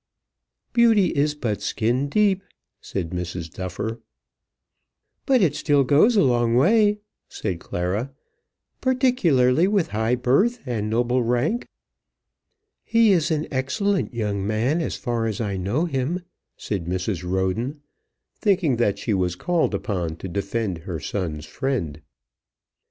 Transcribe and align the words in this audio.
"Beauty 0.73 1.09
is 1.15 1.35
but 1.35 1.61
skin 1.61 2.09
deep," 2.09 2.41
said 2.81 3.11
Mrs. 3.11 3.53
Duffer. 3.53 4.01
"But 5.27 5.53
still 5.53 5.81
it 5.81 5.87
goes 5.89 6.15
a 6.15 6.23
long 6.23 6.55
way," 6.55 7.01
said 7.29 7.59
Clara, 7.59 8.11
"particularly 8.81 9.67
with 9.67 9.89
high 9.89 10.15
birth 10.15 10.59
and 10.65 10.89
noble 10.89 11.21
rank." 11.21 11.67
"He 12.83 13.11
is 13.11 13.29
an 13.29 13.45
excellent 13.51 14.11
young 14.11 14.43
man, 14.47 14.81
as 14.81 14.95
far 14.95 15.27
as 15.27 15.39
I 15.39 15.55
know 15.55 15.85
him," 15.85 16.23
said 16.57 16.85
Mrs. 16.87 17.21
Roden, 17.23 17.79
thinking 18.39 18.77
that 18.77 18.97
she 18.97 19.13
was 19.13 19.35
called 19.35 19.75
upon 19.75 20.15
to 20.15 20.27
defend 20.27 20.79
her 20.79 20.99
son's 20.99 21.45
friend. 21.45 22.01